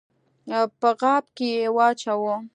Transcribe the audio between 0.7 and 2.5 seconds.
په غاب کي یې واچوه!